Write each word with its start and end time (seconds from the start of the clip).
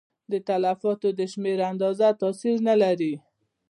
د 0.31 0.33
تلفاتو 0.47 1.09
د 1.19 1.21
شمېر 1.31 1.59
اندازه 1.71 2.07
تاثیر 2.21 2.57
نه 2.67 2.75
لري. 2.81 3.13